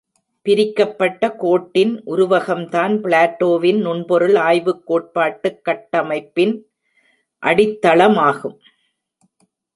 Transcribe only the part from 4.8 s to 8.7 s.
கோட்பாட்டுக் கட்டமைப்பின் அடித்தளமாகும்.